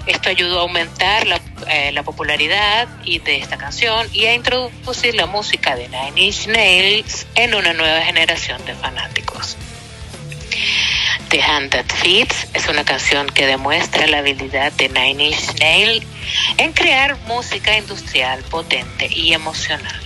Esto 0.07 0.29
ayudó 0.29 0.59
a 0.59 0.61
aumentar 0.63 1.27
la, 1.27 1.39
eh, 1.69 1.91
la 1.91 2.03
popularidad 2.03 2.87
y 3.03 3.19
de 3.19 3.37
esta 3.37 3.57
canción 3.57 4.07
y 4.13 4.25
a 4.25 4.33
introducir 4.33 5.15
la 5.15 5.25
música 5.25 5.75
de 5.75 5.89
Nine 5.89 6.21
Inch 6.21 6.47
Nails 6.47 7.27
en 7.35 7.53
una 7.53 7.73
nueva 7.73 8.01
generación 8.01 8.63
de 8.65 8.73
fanáticos. 8.73 9.57
The 11.29 11.41
Hand 11.41 11.71
That 11.71 11.87
Feeds 11.87 12.47
es 12.53 12.69
una 12.69 12.85
canción 12.85 13.27
que 13.27 13.45
demuestra 13.45 14.07
la 14.07 14.19
habilidad 14.19 14.71
de 14.71 14.87
Nine 14.87 15.25
Inch 15.25 15.59
Nails 15.59 16.05
en 16.57 16.71
crear 16.71 17.17
música 17.27 17.77
industrial 17.77 18.43
potente 18.43 19.09
y 19.11 19.33
emocional. 19.33 20.01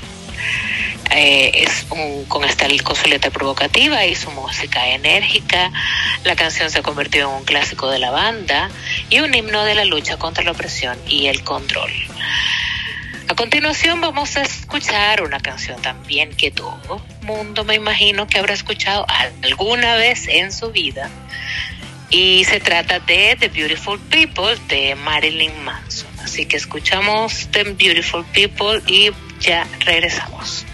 Eh, 1.13 1.63
es 1.63 1.85
un, 1.89 2.25
con 2.25 2.45
esta 2.45 2.67
con 2.83 2.95
su 2.95 3.31
provocativa 3.31 4.05
y 4.05 4.15
su 4.15 4.31
música 4.31 4.87
enérgica. 4.87 5.71
La 6.23 6.35
canción 6.35 6.69
se 6.69 6.79
ha 6.79 6.83
convertido 6.83 7.29
en 7.29 7.35
un 7.37 7.43
clásico 7.43 7.89
de 7.89 7.99
la 7.99 8.11
banda 8.11 8.69
y 9.09 9.19
un 9.19 9.33
himno 9.33 9.65
de 9.65 9.75
la 9.75 9.85
lucha 9.85 10.17
contra 10.17 10.43
la 10.43 10.51
opresión 10.51 10.97
y 11.07 11.27
el 11.27 11.43
control. 11.43 11.91
A 13.27 13.35
continuación 13.35 13.99
vamos 14.01 14.35
a 14.37 14.41
escuchar 14.41 15.23
una 15.23 15.39
canción 15.39 15.81
también 15.81 16.35
que 16.35 16.51
todo 16.51 17.01
mundo 17.21 17.63
me 17.63 17.75
imagino 17.75 18.27
que 18.27 18.39
habrá 18.39 18.53
escuchado 18.53 19.05
alguna 19.41 19.95
vez 19.95 20.27
en 20.27 20.51
su 20.51 20.71
vida. 20.71 21.09
Y 22.09 22.43
se 22.43 22.59
trata 22.59 22.99
de 22.99 23.37
The 23.39 23.47
Beautiful 23.47 23.99
People 23.99 24.57
de 24.67 24.95
Marilyn 24.95 25.63
Manson. 25.63 26.09
Así 26.21 26.45
que 26.45 26.57
escuchamos 26.57 27.47
The 27.51 27.63
Beautiful 27.63 28.25
People 28.33 28.81
y 28.85 29.11
ya 29.39 29.65
regresamos. 29.85 30.65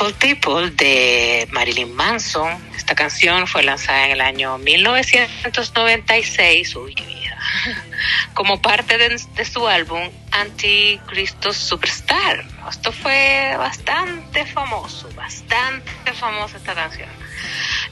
Beautiful 0.00 0.18
People 0.18 0.70
de 0.76 1.46
Marilyn 1.50 1.94
Manson. 1.94 2.58
Esta 2.74 2.94
canción 2.94 3.46
fue 3.46 3.62
lanzada 3.62 4.06
en 4.06 4.12
el 4.12 4.22
año 4.22 4.56
1996, 4.56 6.74
uy, 6.76 6.94
como 8.34 8.62
parte 8.62 8.96
de, 8.96 9.10
de 9.10 9.44
su 9.44 9.68
álbum 9.68 10.00
Anticristo 10.30 11.52
Superstar. 11.52 12.46
Esto 12.70 12.92
fue 12.92 13.54
bastante 13.58 14.46
famoso, 14.46 15.10
bastante 15.14 16.14
famosa 16.14 16.56
esta 16.56 16.74
canción. 16.74 17.10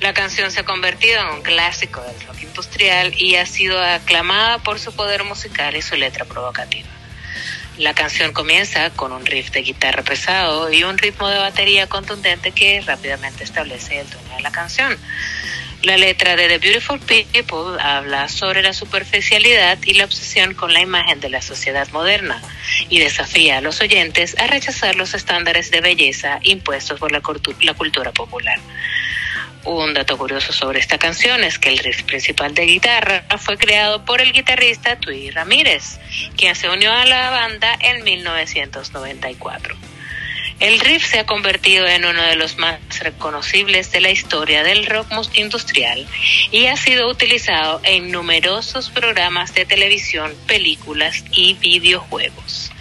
La 0.00 0.14
canción 0.14 0.50
se 0.50 0.60
ha 0.60 0.64
convertido 0.64 1.20
en 1.20 1.28
un 1.28 1.42
clásico 1.42 2.00
del 2.00 2.18
rock 2.26 2.42
industrial 2.42 3.12
y 3.18 3.34
ha 3.34 3.44
sido 3.44 3.82
aclamada 3.82 4.60
por 4.60 4.78
su 4.78 4.96
poder 4.96 5.24
musical 5.24 5.76
y 5.76 5.82
su 5.82 5.94
letra 5.94 6.24
provocativa. 6.24 6.88
La 7.78 7.94
canción 7.94 8.32
comienza 8.32 8.90
con 8.90 9.12
un 9.12 9.24
riff 9.24 9.52
de 9.52 9.62
guitarra 9.62 10.02
pesado 10.02 10.72
y 10.72 10.82
un 10.82 10.98
ritmo 10.98 11.28
de 11.28 11.38
batería 11.38 11.86
contundente 11.86 12.50
que 12.50 12.80
rápidamente 12.80 13.44
establece 13.44 14.00
el 14.00 14.06
tono 14.08 14.34
de 14.34 14.42
la 14.42 14.50
canción. 14.50 14.98
La 15.82 15.96
letra 15.96 16.34
de 16.34 16.48
The 16.48 16.58
Beautiful 16.58 16.98
People 16.98 17.80
habla 17.80 18.28
sobre 18.28 18.62
la 18.62 18.72
superficialidad 18.72 19.78
y 19.84 19.94
la 19.94 20.06
obsesión 20.06 20.54
con 20.54 20.72
la 20.72 20.80
imagen 20.80 21.20
de 21.20 21.30
la 21.30 21.40
sociedad 21.40 21.86
moderna 21.92 22.42
y 22.88 22.98
desafía 22.98 23.58
a 23.58 23.60
los 23.60 23.80
oyentes 23.80 24.36
a 24.40 24.48
rechazar 24.48 24.96
los 24.96 25.14
estándares 25.14 25.70
de 25.70 25.80
belleza 25.80 26.40
impuestos 26.42 26.98
por 26.98 27.12
la, 27.12 27.22
la 27.62 27.74
cultura 27.74 28.10
popular. 28.10 28.58
Un 29.64 29.92
dato 29.92 30.16
curioso 30.16 30.52
sobre 30.52 30.80
esta 30.80 30.98
canción 30.98 31.42
es 31.44 31.58
que 31.58 31.68
el 31.68 31.78
riff 31.78 32.02
principal 32.04 32.54
de 32.54 32.66
guitarra 32.66 33.24
fue 33.38 33.58
creado 33.58 34.04
por 34.04 34.20
el 34.20 34.32
guitarrista 34.32 34.98
Tui 34.98 35.30
Ramírez, 35.30 35.98
quien 36.36 36.54
se 36.54 36.68
unió 36.68 36.92
a 36.92 37.04
la 37.04 37.30
banda 37.30 37.76
en 37.80 38.04
1994. 38.04 39.76
El 40.60 40.80
riff 40.80 41.08
se 41.08 41.20
ha 41.20 41.26
convertido 41.26 41.86
en 41.86 42.04
uno 42.04 42.20
de 42.22 42.34
los 42.34 42.56
más 42.58 42.80
reconocibles 43.00 43.92
de 43.92 44.00
la 44.00 44.10
historia 44.10 44.64
del 44.64 44.86
rock 44.86 45.06
industrial 45.34 46.04
y 46.50 46.66
ha 46.66 46.76
sido 46.76 47.08
utilizado 47.08 47.80
en 47.84 48.10
numerosos 48.10 48.90
programas 48.90 49.54
de 49.54 49.66
televisión, 49.66 50.34
películas 50.48 51.24
y 51.30 51.54
videojuegos. 51.54 52.72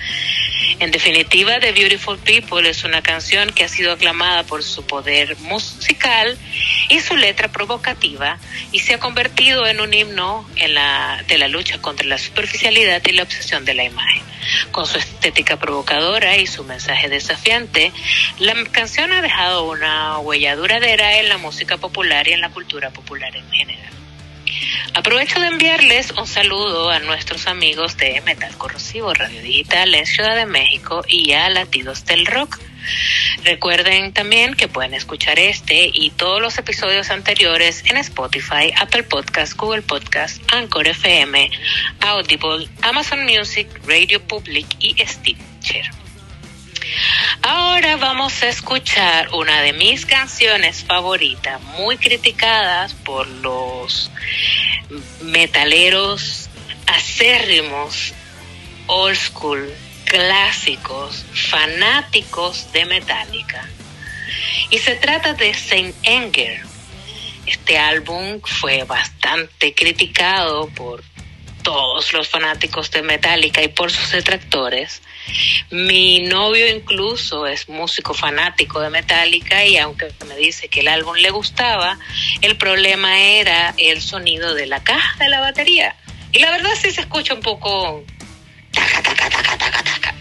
En 0.79 0.91
definitiva, 0.91 1.59
The 1.59 1.71
Beautiful 1.71 2.19
People 2.19 2.69
es 2.69 2.83
una 2.83 3.01
canción 3.01 3.51
que 3.51 3.63
ha 3.63 3.67
sido 3.67 3.93
aclamada 3.93 4.43
por 4.43 4.63
su 4.63 4.85
poder 4.85 5.35
musical 5.37 6.37
y 6.89 6.99
su 6.99 7.15
letra 7.15 7.47
provocativa 7.47 8.37
y 8.71 8.79
se 8.79 8.93
ha 8.93 8.99
convertido 8.99 9.65
en 9.65 9.81
un 9.81 9.93
himno 9.93 10.47
de 10.55 10.67
la 11.37 11.47
lucha 11.47 11.81
contra 11.81 12.05
la 12.05 12.19
superficialidad 12.19 13.01
y 13.07 13.13
la 13.13 13.23
obsesión 13.23 13.65
de 13.65 13.73
la 13.73 13.85
imagen. 13.85 14.21
Con 14.71 14.85
su 14.85 14.99
estética 14.99 15.57
provocadora 15.57 16.37
y 16.37 16.45
su 16.45 16.63
mensaje 16.63 17.09
desafiante, 17.09 17.91
la 18.37 18.53
canción 18.65 19.11
ha 19.11 19.21
dejado 19.21 19.67
una 19.69 20.19
huella 20.19 20.55
duradera 20.55 21.17
en 21.17 21.27
la 21.27 21.37
música 21.37 21.77
popular 21.77 22.27
y 22.27 22.33
en 22.33 22.41
la 22.41 22.49
cultura 22.49 22.91
popular 22.91 23.35
en 23.35 23.49
general. 23.51 23.96
Aprovecho 24.93 25.39
de 25.39 25.47
enviarles 25.47 26.11
un 26.11 26.27
saludo 26.27 26.89
a 26.89 26.99
nuestros 26.99 27.47
amigos 27.47 27.97
de 27.97 28.21
Metal 28.21 28.55
Corrosivo 28.57 29.13
Radio 29.13 29.41
Digital 29.41 29.93
en 29.93 30.05
Ciudad 30.05 30.35
de 30.35 30.45
México 30.45 31.03
y 31.07 31.33
a 31.33 31.49
Latidos 31.49 32.05
del 32.05 32.25
Rock. 32.25 32.59
Recuerden 33.43 34.13
también 34.13 34.53
que 34.53 34.67
pueden 34.67 34.93
escuchar 34.93 35.39
este 35.39 35.89
y 35.93 36.09
todos 36.11 36.41
los 36.41 36.57
episodios 36.57 37.09
anteriores 37.09 37.83
en 37.85 37.97
Spotify, 37.97 38.73
Apple 38.77 39.03
Podcast, 39.03 39.55
Google 39.55 39.81
Podcast, 39.81 40.41
Anchor 40.51 40.87
FM, 40.87 41.51
Audible, 41.99 42.67
Amazon 42.81 43.25
Music, 43.25 43.67
Radio 43.85 44.21
Public 44.21 44.65
y 44.79 44.95
Stitcher. 45.05 46.06
Ahora 47.41 47.97
vamos 47.97 48.41
a 48.43 48.49
escuchar 48.49 49.29
una 49.33 49.61
de 49.61 49.73
mis 49.73 50.05
canciones 50.05 50.83
favoritas, 50.83 51.61
muy 51.61 51.97
criticadas 51.97 52.93
por 52.93 53.27
los 53.27 54.11
metaleros 55.21 56.49
acérrimos, 56.88 58.13
old 58.88 59.17
school, 59.17 59.73
clásicos, 60.05 61.25
fanáticos 61.49 62.71
de 62.71 62.85
Metallica. 62.85 63.67
Y 64.69 64.79
se 64.79 64.95
trata 64.95 65.33
de 65.33 65.53
Saint 65.53 65.95
Anger. 66.05 66.65
Este 67.45 67.77
álbum 67.77 68.41
fue 68.41 68.83
bastante 68.83 69.73
criticado 69.73 70.67
por 70.69 71.03
todos 71.63 72.11
los 72.13 72.27
fanáticos 72.27 72.91
de 72.91 73.01
Metallica 73.01 73.61
y 73.61 73.67
por 73.69 73.91
sus 73.91 74.11
detractores. 74.11 75.01
Mi 75.69 76.21
novio 76.21 76.67
incluso 76.67 77.47
es 77.47 77.67
músico 77.67 78.13
fanático 78.13 78.80
de 78.80 78.89
Metallica 78.89 79.65
y 79.65 79.78
aunque 79.78 80.11
me 80.28 80.36
dice 80.36 80.69
que 80.69 80.80
el 80.80 80.88
álbum 80.88 81.15
le 81.15 81.30
gustaba, 81.30 81.99
el 82.41 82.57
problema 82.57 83.19
era 83.19 83.73
el 83.78 84.01
sonido 84.01 84.53
de 84.53 84.65
la 84.65 84.84
caja 84.84 85.23
de 85.23 85.30
la 85.30 85.39
batería. 85.41 85.95
Y 86.32 86.39
la 86.39 86.51
verdad 86.51 86.71
sí 86.80 86.91
se 86.91 87.01
escucha 87.01 87.34
un 87.34 87.41
poco 87.41 88.03
taca, 88.71 89.01
taca, 89.01 89.30
taca, 89.30 89.57
taca, 89.57 89.84
taca. 89.84 90.15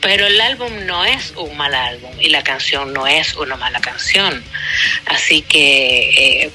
Pero 0.00 0.26
el 0.26 0.40
álbum 0.40 0.84
no 0.84 1.04
es 1.04 1.32
un 1.36 1.56
mal 1.56 1.74
álbum 1.74 2.12
y 2.20 2.28
la 2.28 2.42
canción 2.42 2.92
no 2.92 3.06
es 3.06 3.34
una 3.36 3.56
mala 3.56 3.80
canción. 3.80 4.44
Así 5.06 5.40
que 5.40 6.44
eh, 6.44 6.50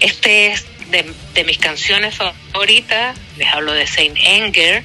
este 0.00 0.52
es 0.52 0.66
de, 0.90 1.44
mis 1.44 1.58
canciones 1.58 2.16
favoritas. 2.16 3.16
Les 3.36 3.48
hablo 3.48 3.72
de 3.72 3.86
Saint 3.86 4.16
Anger, 4.18 4.84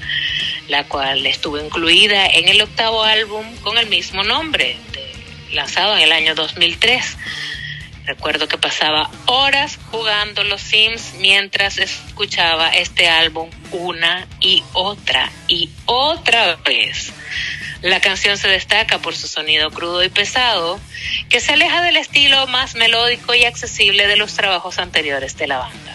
la 0.67 0.83
cual 0.85 1.25
estuvo 1.25 1.59
incluida 1.59 2.25
en 2.27 2.47
el 2.47 2.61
octavo 2.61 3.03
álbum 3.03 3.45
con 3.57 3.77
el 3.77 3.87
mismo 3.87 4.23
nombre, 4.23 4.77
lanzado 5.51 5.95
en 5.97 6.03
el 6.03 6.11
año 6.11 6.35
2003. 6.35 7.17
Recuerdo 8.05 8.47
que 8.47 8.59
pasaba 8.59 9.09
horas 9.25 9.79
jugando 9.89 10.43
los 10.43 10.61
Sims 10.61 11.13
mientras 11.17 11.79
escuchaba 11.79 12.69
este 12.69 13.09
álbum 13.09 13.49
una 13.71 14.27
y 14.39 14.63
otra 14.73 15.31
y 15.47 15.71
otra 15.85 16.57
vez. 16.57 17.11
La 17.81 17.99
canción 17.99 18.37
se 18.37 18.47
destaca 18.47 18.99
por 18.99 19.15
su 19.15 19.27
sonido 19.27 19.69
crudo 19.71 20.03
y 20.03 20.09
pesado, 20.09 20.79
que 21.29 21.39
se 21.39 21.53
aleja 21.53 21.81
del 21.81 21.97
estilo 21.97 22.47
más 22.47 22.75
melódico 22.75 23.33
y 23.33 23.45
accesible 23.45 24.07
de 24.07 24.15
los 24.15 24.33
trabajos 24.33 24.79
anteriores 24.79 25.37
de 25.37 25.47
la 25.47 25.59
banda. 25.59 25.94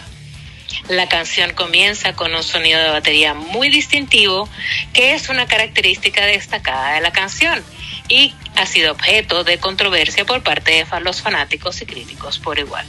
La 0.89 1.07
canción 1.07 1.53
comienza 1.53 2.13
con 2.13 2.33
un 2.33 2.43
sonido 2.43 2.81
de 2.81 2.89
batería 2.89 3.33
muy 3.33 3.69
distintivo, 3.69 4.49
que 4.93 5.13
es 5.13 5.29
una 5.29 5.45
característica 5.45 6.25
destacada 6.25 6.95
de 6.95 7.01
la 7.01 7.11
canción 7.11 7.63
y 8.09 8.33
ha 8.55 8.65
sido 8.65 8.91
objeto 8.91 9.43
de 9.43 9.57
controversia 9.57 10.25
por 10.25 10.43
parte 10.43 10.71
de 10.71 10.99
los 11.01 11.21
fanáticos 11.21 11.81
y 11.81 11.85
críticos 11.85 12.39
por 12.39 12.59
igual. 12.59 12.85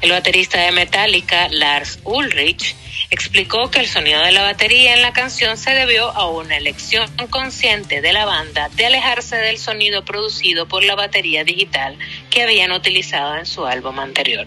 El 0.00 0.10
baterista 0.10 0.60
de 0.60 0.72
Metallica, 0.72 1.48
Lars 1.48 1.98
Ulrich, 2.04 2.76
explicó 3.10 3.70
que 3.70 3.80
el 3.80 3.88
sonido 3.88 4.22
de 4.22 4.32
la 4.32 4.42
batería 4.42 4.94
en 4.94 5.02
la 5.02 5.12
canción 5.12 5.56
se 5.56 5.70
debió 5.70 6.10
a 6.10 6.28
una 6.28 6.56
elección 6.56 7.10
consciente 7.30 8.00
de 8.00 8.12
la 8.12 8.24
banda 8.24 8.68
de 8.74 8.86
alejarse 8.86 9.36
del 9.36 9.58
sonido 9.58 10.04
producido 10.04 10.66
por 10.66 10.84
la 10.84 10.94
batería 10.94 11.44
digital 11.44 11.98
que 12.30 12.42
habían 12.42 12.72
utilizado 12.72 13.36
en 13.36 13.46
su 13.46 13.66
álbum 13.66 13.98
anterior. 13.98 14.46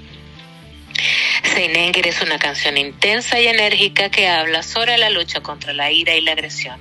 Seinenger 1.43 2.07
es 2.07 2.21
una 2.21 2.39
canción 2.39 2.77
intensa 2.77 3.39
y 3.39 3.47
enérgica 3.47 4.09
que 4.09 4.27
habla 4.27 4.63
sobre 4.63 4.97
la 4.97 5.09
lucha 5.09 5.41
contra 5.41 5.73
la 5.73 5.91
ira 5.91 6.15
y 6.15 6.21
la 6.21 6.33
agresión. 6.33 6.79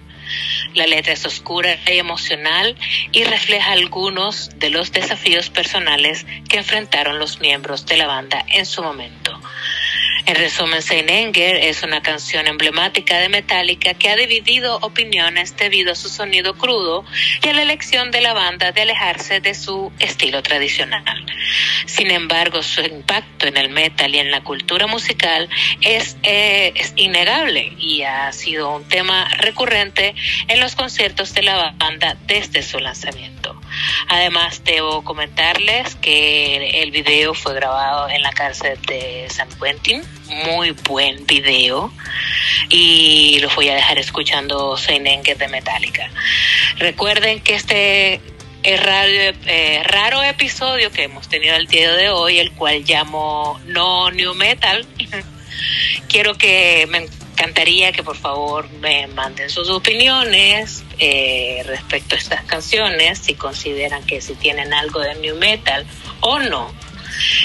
La 0.74 0.86
letra 0.86 1.14
es 1.14 1.24
oscura 1.24 1.78
y 1.86 1.98
emocional 1.98 2.76
y 3.12 3.24
refleja 3.24 3.72
algunos 3.72 4.50
de 4.58 4.70
los 4.70 4.92
desafíos 4.92 5.50
personales 5.50 6.26
que 6.48 6.58
enfrentaron 6.58 7.18
los 7.18 7.40
miembros 7.40 7.86
de 7.86 7.96
la 7.96 8.06
banda 8.06 8.44
en 8.48 8.66
su 8.66 8.82
momento. 8.82 9.40
En 10.28 10.34
resumen, 10.34 10.82
Saint 10.82 11.08
Anger 11.08 11.56
es 11.56 11.82
una 11.82 12.02
canción 12.02 12.46
emblemática 12.48 13.18
de 13.18 13.30
Metallica 13.30 13.94
que 13.94 14.10
ha 14.10 14.14
dividido 14.14 14.76
opiniones 14.82 15.56
debido 15.56 15.92
a 15.92 15.94
su 15.94 16.10
sonido 16.10 16.52
crudo 16.52 17.02
y 17.42 17.48
a 17.48 17.54
la 17.54 17.62
elección 17.62 18.10
de 18.10 18.20
la 18.20 18.34
banda 18.34 18.70
de 18.70 18.82
alejarse 18.82 19.40
de 19.40 19.54
su 19.54 19.90
estilo 20.00 20.42
tradicional. 20.42 21.24
Sin 21.86 22.10
embargo, 22.10 22.62
su 22.62 22.82
impacto 22.82 23.46
en 23.46 23.56
el 23.56 23.70
metal 23.70 24.14
y 24.14 24.18
en 24.18 24.30
la 24.30 24.44
cultura 24.44 24.86
musical 24.86 25.48
es, 25.80 26.18
eh, 26.24 26.74
es 26.74 26.92
innegable 26.96 27.72
y 27.78 28.02
ha 28.02 28.30
sido 28.34 28.68
un 28.76 28.86
tema 28.86 29.34
recurrente 29.38 30.14
en 30.48 30.60
los 30.60 30.76
conciertos 30.76 31.32
de 31.32 31.44
la 31.44 31.74
banda 31.78 32.18
desde 32.26 32.62
su 32.62 32.78
lanzamiento. 32.80 33.37
Además, 34.08 34.62
debo 34.64 35.04
comentarles 35.04 35.94
que 35.96 36.82
el 36.82 36.90
video 36.90 37.34
fue 37.34 37.54
grabado 37.54 38.08
en 38.08 38.22
la 38.22 38.32
cárcel 38.32 38.80
de 38.82 39.26
San 39.30 39.48
Quentin. 39.60 40.02
Muy 40.46 40.70
buen 40.70 41.26
video. 41.26 41.92
Y 42.68 43.38
los 43.40 43.54
voy 43.54 43.68
a 43.68 43.74
dejar 43.74 43.98
escuchando 43.98 44.76
Saint 44.76 45.06
Anger 45.06 45.38
de 45.38 45.48
Metallica. 45.48 46.10
Recuerden 46.78 47.40
que 47.40 47.54
este 47.54 48.20
el 48.62 48.78
radio, 48.78 49.32
eh, 49.46 49.82
raro 49.84 50.22
episodio 50.22 50.90
que 50.90 51.04
hemos 51.04 51.28
tenido 51.28 51.54
el 51.54 51.68
día 51.68 51.92
de 51.92 52.10
hoy, 52.10 52.38
el 52.38 52.52
cual 52.52 52.82
llamo 52.84 53.58
No 53.66 54.10
New 54.10 54.34
Metal, 54.34 54.84
quiero 56.08 56.34
que 56.36 56.86
me 56.90 57.08
encantaría 57.38 57.92
que 57.92 58.02
por 58.02 58.16
favor 58.16 58.68
me 58.80 59.06
manden 59.08 59.48
sus 59.48 59.68
opiniones 59.70 60.82
eh, 60.98 61.62
respecto 61.66 62.16
a 62.16 62.18
estas 62.18 62.42
canciones, 62.44 63.18
si 63.20 63.34
consideran 63.34 64.04
que 64.04 64.20
si 64.20 64.34
tienen 64.34 64.72
algo 64.74 64.98
de 65.00 65.14
new 65.16 65.36
metal 65.36 65.86
o 66.20 66.40
no. 66.40 66.72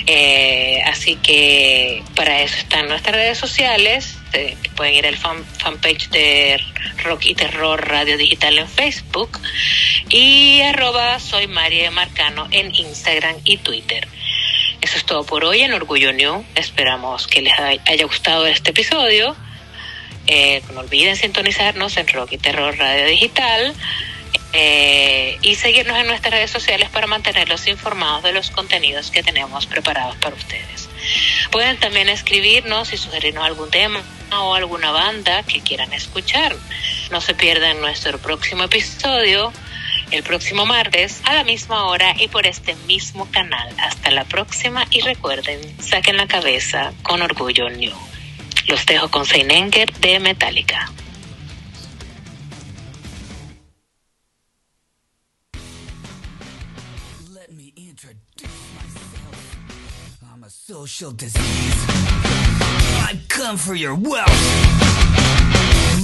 Eh, 0.07 0.81
así 0.87 1.15
que 1.17 2.03
para 2.15 2.41
eso 2.41 2.57
están 2.57 2.87
nuestras 2.87 3.15
redes 3.15 3.37
sociales. 3.37 4.17
eh, 4.33 4.57
pueden 4.75 4.95
ir 4.95 5.05
al 5.05 5.15
fan, 5.15 5.45
fanpage 5.59 6.09
de 6.09 6.59
Rock 7.03 7.25
y 7.27 7.35
Terror 7.35 7.87
Radio 7.87 8.17
Digital 8.17 8.57
en 8.57 8.67
Facebook 8.67 9.39
y 10.09 10.61
arroba 10.61 11.19
soy 11.19 11.45
María 11.47 11.91
Marcano 11.91 12.47
en 12.49 12.73
Instagram 12.73 13.35
y 13.45 13.57
Twitter. 13.57 14.07
Eso 14.81 14.97
es 14.97 15.05
todo 15.05 15.23
por 15.23 15.45
hoy 15.45 15.61
en 15.61 15.73
Orgullo 15.73 16.11
New. 16.13 16.43
Esperamos 16.55 17.27
que 17.27 17.41
les 17.43 17.53
hay- 17.59 17.79
haya 17.85 18.05
gustado 18.05 18.47
este 18.47 18.71
episodio. 18.71 19.35
Eh, 20.27 20.61
no 20.73 20.79
olviden 20.81 21.15
sintonizarnos 21.15 21.97
en 21.97 22.07
Rock 22.07 22.33
y 22.33 22.37
Terror 22.37 22.77
Radio 22.77 23.05
Digital 23.07 23.73
eh, 24.53 25.37
y 25.41 25.55
seguirnos 25.55 25.97
en 25.97 26.07
nuestras 26.07 26.33
redes 26.33 26.51
sociales 26.51 26.89
para 26.89 27.07
mantenerlos 27.07 27.67
informados 27.67 28.23
de 28.23 28.33
los 28.33 28.51
contenidos 28.51 29.11
que 29.11 29.23
tenemos 29.23 29.65
preparados 29.65 30.15
para 30.17 30.35
ustedes. 30.35 30.89
Pueden 31.51 31.77
también 31.77 32.07
escribirnos 32.07 32.93
y 32.93 32.97
sugerirnos 32.97 33.43
algún 33.43 33.69
tema 33.69 34.01
o 34.31 34.55
alguna 34.55 34.91
banda 34.91 35.43
que 35.43 35.61
quieran 35.61 35.91
escuchar. 35.91 36.55
No 37.11 37.19
se 37.19 37.33
pierdan 37.33 37.81
nuestro 37.81 38.17
próximo 38.19 38.63
episodio 38.63 39.51
el 40.11 40.21
próximo 40.21 40.65
martes 40.67 41.21
a 41.25 41.33
la 41.33 41.43
misma 41.43 41.85
hora 41.87 42.13
y 42.19 42.27
por 42.27 42.45
este 42.45 42.75
mismo 42.87 43.29
canal. 43.31 43.67
Hasta 43.79 44.11
la 44.11 44.25
próxima 44.25 44.85
y 44.91 45.01
recuerden, 45.01 45.59
saquen 45.81 46.17
la 46.17 46.27
cabeza 46.27 46.93
con 47.01 47.23
orgullo 47.23 47.69
new. 47.69 48.12
Los 48.67 48.85
dejo 48.85 49.09
con 49.09 49.25
Seinenger 49.25 49.91
de 49.99 50.19
Metallica. 50.19 50.89
Let 57.33 57.51
me 57.51 57.73
introduce 57.75 58.17
myself. 58.75 59.57
I'm 60.31 60.43
a 60.43 60.49
social 60.49 61.11
disease. 61.11 61.75
I 63.05 63.19
come 63.27 63.57
for 63.57 63.75
your 63.75 63.95
wealth. 63.95 64.29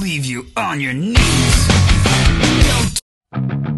Leave 0.01 0.25
you 0.25 0.47
on 0.57 0.79
your 0.79 0.93
knees. 0.93 1.67
No 3.31 3.68